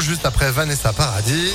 [0.00, 1.52] Juste après Vanessa Paradis.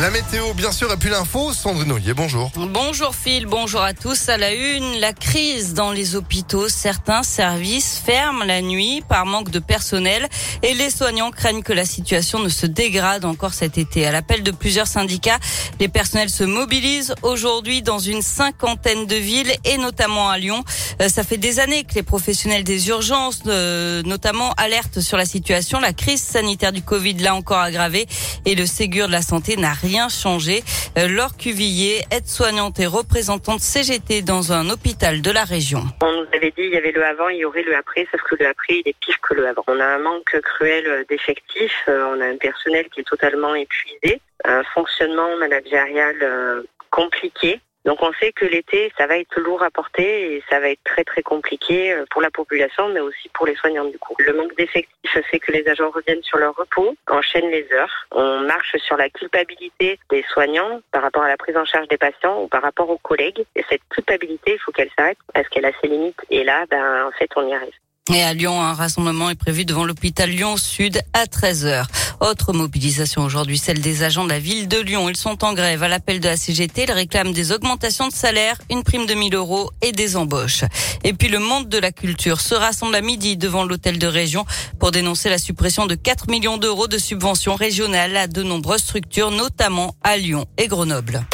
[0.00, 2.52] La météo, bien sûr, et puis l'info, Sandrine Ollier, bonjour.
[2.54, 4.28] Bonjour Phil, bonjour à tous.
[4.28, 6.68] À la une, la crise dans les hôpitaux.
[6.68, 10.28] Certains services ferment la nuit par manque de personnel
[10.62, 14.06] et les soignants craignent que la situation ne se dégrade encore cet été.
[14.06, 15.40] À l'appel de plusieurs syndicats,
[15.80, 20.62] les personnels se mobilisent aujourd'hui dans une cinquantaine de villes et notamment à Lyon.
[21.02, 25.24] Euh, ça fait des années que les professionnels des urgences, euh, notamment, alertent sur la
[25.24, 25.80] situation.
[25.80, 28.06] La crise sanitaire du Covid l'a encore aggravée
[28.44, 30.62] et le Ségur de la santé n'a rien changé.
[30.96, 35.82] Euh, Laure Cuvillier, aide-soignante et représentante CGT dans un hôpital de la région.
[36.02, 38.20] On nous avait dit il y avait le avant, il y aurait le après, sauf
[38.22, 39.64] que le après il est pire que le avant.
[39.66, 44.62] On a un manque cruel d'effectifs, on a un personnel qui est totalement épuisé, un
[44.74, 47.60] fonctionnement managérial compliqué.
[47.88, 50.84] Donc on sait que l'été, ça va être lourd à porter et ça va être
[50.84, 54.14] très très compliqué euh, pour la population, mais aussi pour les soignants du coup.
[54.18, 58.06] Le manque d'effectifs fait que les agents reviennent sur leur repos, enchaînent les heures.
[58.12, 61.96] On marche sur la culpabilité des soignants par rapport à la prise en charge des
[61.96, 63.46] patients ou par rapport aux collègues.
[63.56, 66.20] Et cette culpabilité, il faut qu'elle s'arrête parce qu'elle a ses limites.
[66.28, 67.72] Et là, ben en fait, on y arrive.
[68.14, 71.84] Et à Lyon, un rassemblement est prévu devant l'hôpital Lyon Sud à 13h.
[72.20, 75.10] Autre mobilisation aujourd'hui, celle des agents de la ville de Lyon.
[75.10, 76.84] Ils sont en grève à l'appel de la CGT.
[76.84, 80.64] Ils réclament des augmentations de salaire, une prime de 1000 euros et des embauches.
[81.04, 84.46] Et puis le monde de la culture se rassemble à midi devant l'hôtel de région
[84.80, 89.30] pour dénoncer la suppression de 4 millions d'euros de subventions régionales à de nombreuses structures,
[89.30, 91.26] notamment à Lyon et Grenoble.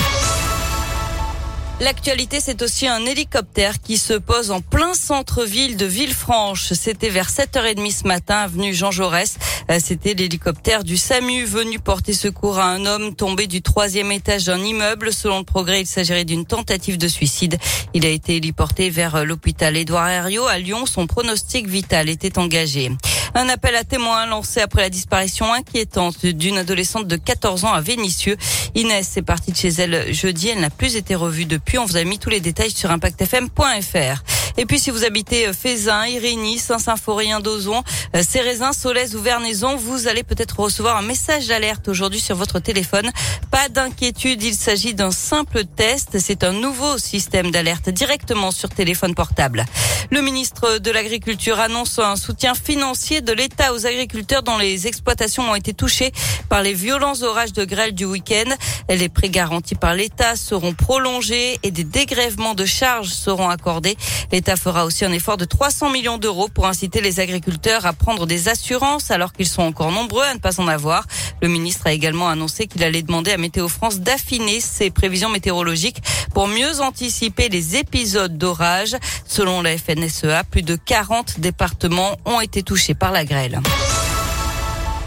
[1.81, 6.73] L'actualité, c'est aussi un hélicoptère qui se pose en plein centre-ville de Villefranche.
[6.73, 9.37] C'était vers 7h30 ce matin, avenue Jean Jaurès.
[9.71, 14.45] Euh, c'était l'hélicoptère du SAMU venu porter secours à un homme tombé du troisième étage
[14.45, 15.13] d'un immeuble.
[15.13, 17.59] Selon le progrès, il s'agirait d'une tentative de suicide.
[17.93, 20.87] Il a été héliporté vers l'hôpital Édouard Herriot à Lyon.
[20.87, 22.93] Son pronostic vital était engagé.
[23.37, 27.81] Un appel à témoins lancé après la disparition inquiétante d'une adolescente de 14 ans à
[27.81, 28.37] Vénissieux.
[28.77, 30.51] Inès est partie de chez elle jeudi.
[30.51, 31.79] Elle n'a plus été revue depuis.
[31.79, 34.23] On vous a mis tous les détails sur impactfm.fr.
[34.57, 37.83] Et puis si vous habitez euh, Fézin, Irénie, Saint-Symphorien, Dozon,
[38.15, 42.61] euh, Cérézin, Solèze ou Vernaison, vous allez peut-être recevoir un message d'alerte aujourd'hui sur votre
[42.61, 43.11] téléphone.
[43.51, 46.19] Pas d'inquiétude, il s'agit d'un simple test.
[46.21, 49.65] C'est un nouveau système d'alerte directement sur téléphone portable.
[50.11, 55.51] Le ministre de l'Agriculture annonce un soutien financier de l'État aux agriculteurs dont les exploitations
[55.51, 56.13] ont été touchées
[56.49, 58.55] par les violents orages de grêle du week-end.
[58.89, 63.97] Les prêts garantis par l'État seront prolongés et des dégrèvements de charges seront accordés.
[64.45, 68.27] L'État fera aussi un effort de 300 millions d'euros pour inciter les agriculteurs à prendre
[68.27, 71.07] des assurances alors qu'ils sont encore nombreux à ne pas en avoir.
[71.41, 76.03] Le ministre a également annoncé qu'il allait demander à Météo France d'affiner ses prévisions météorologiques
[76.35, 78.99] pour mieux anticiper les épisodes d'orage.
[79.27, 83.63] Selon la FNSEA, plus de 40 départements ont été touchés par la grêle.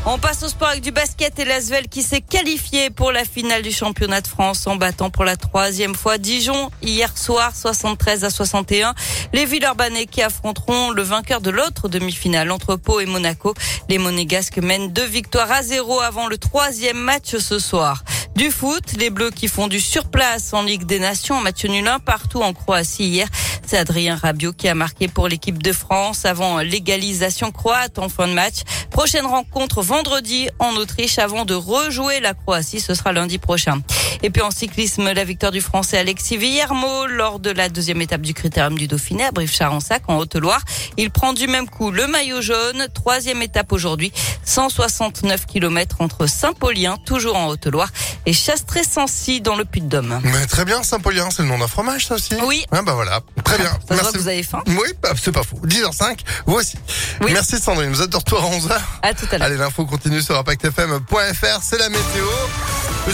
[0.09, 3.61] On passe au sport avec du basket et l'Asvel qui s'est qualifié pour la finale
[3.61, 8.29] du championnat de France en battant pour la troisième fois Dijon hier soir 73 à
[8.29, 8.95] 61.
[9.33, 13.53] Les Villeurbanais qui affronteront le vainqueur de l'autre demi-finale entre Pau et Monaco.
[13.89, 18.05] Les Monégasques mènent deux victoires à zéro avant le troisième match ce soir.
[18.37, 21.99] Du foot, les Bleus qui font du surplace en Ligue des Nations, match nul un
[21.99, 23.27] partout en Croatie hier.
[23.67, 28.29] C'est Adrien Rabiot qui a marqué pour l'équipe de France avant l'égalisation croate en fin
[28.29, 28.61] de match.
[28.91, 32.79] Prochaine rencontre vendredi en Autriche avant de rejouer la Croatie.
[32.79, 33.81] Ce sera lundi prochain.
[34.23, 38.21] Et puis en cyclisme, la victoire du Français Alexis Villermo lors de la deuxième étape
[38.21, 40.61] du Critérium du Dauphiné à Brive-Charensac en Haute-Loire.
[40.97, 42.87] Il prend du même coup le maillot jaune.
[42.93, 44.11] Troisième étape aujourd'hui.
[44.43, 47.89] 169 km entre Saint-Paulien, toujours en Haute-Loire,
[48.25, 50.21] et Chastré-Sancy dans le Puy-de-Dôme.
[50.49, 52.65] très bien, Saint-Paulien, c'est le nom d'un fromage, ça aussi Oui.
[52.71, 53.69] Ah bah voilà, très bien.
[53.87, 54.13] Ça Merci.
[54.13, 55.59] que vous avez faim Oui, bah, c'est pas faux.
[55.65, 56.77] 10h05, vous aussi.
[57.21, 57.31] Oui.
[57.33, 58.79] Merci Sandrine, vous êtes de retour à 11h.
[59.03, 59.47] À tout à l'heure.
[59.47, 62.25] Allez, l'info continue sur impactfm.fr, c'est la météo.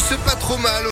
[0.10, 0.74] C'est pas trop mal.